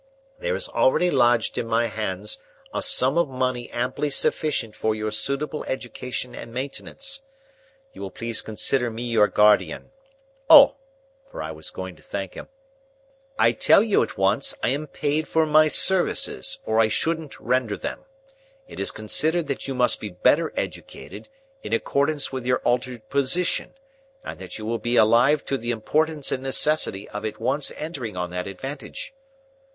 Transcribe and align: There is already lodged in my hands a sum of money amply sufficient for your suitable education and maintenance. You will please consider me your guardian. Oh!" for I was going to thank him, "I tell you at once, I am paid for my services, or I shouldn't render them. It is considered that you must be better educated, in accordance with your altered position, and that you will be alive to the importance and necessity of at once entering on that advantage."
There 0.39 0.55
is 0.55 0.67
already 0.67 1.11
lodged 1.11 1.59
in 1.59 1.67
my 1.67 1.85
hands 1.85 2.39
a 2.73 2.81
sum 2.81 3.19
of 3.19 3.29
money 3.29 3.69
amply 3.69 4.09
sufficient 4.09 4.75
for 4.75 4.95
your 4.95 5.11
suitable 5.11 5.63
education 5.65 6.33
and 6.33 6.51
maintenance. 6.51 7.21
You 7.93 8.01
will 8.01 8.09
please 8.09 8.41
consider 8.41 8.89
me 8.89 9.03
your 9.03 9.27
guardian. 9.27 9.91
Oh!" 10.49 10.73
for 11.29 11.39
I 11.43 11.51
was 11.51 11.69
going 11.69 11.95
to 11.97 12.01
thank 12.01 12.33
him, 12.33 12.47
"I 13.37 13.51
tell 13.51 13.83
you 13.83 14.01
at 14.01 14.17
once, 14.17 14.57
I 14.63 14.69
am 14.69 14.87
paid 14.87 15.27
for 15.27 15.45
my 15.45 15.67
services, 15.67 16.57
or 16.65 16.79
I 16.79 16.87
shouldn't 16.87 17.39
render 17.39 17.77
them. 17.77 17.99
It 18.67 18.79
is 18.79 18.89
considered 18.89 19.45
that 19.49 19.67
you 19.67 19.75
must 19.75 19.99
be 19.99 20.09
better 20.09 20.51
educated, 20.57 21.29
in 21.61 21.73
accordance 21.73 22.31
with 22.31 22.43
your 22.47 22.57
altered 22.61 23.07
position, 23.09 23.75
and 24.23 24.39
that 24.39 24.57
you 24.57 24.65
will 24.65 24.79
be 24.79 24.95
alive 24.95 25.45
to 25.45 25.59
the 25.59 25.69
importance 25.69 26.31
and 26.31 26.41
necessity 26.41 27.07
of 27.09 27.23
at 27.23 27.39
once 27.39 27.69
entering 27.77 28.17
on 28.17 28.31
that 28.31 28.47
advantage." 28.47 29.13